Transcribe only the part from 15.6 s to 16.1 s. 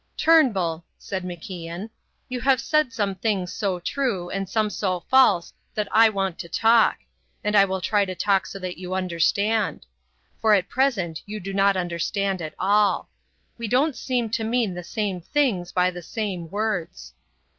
by the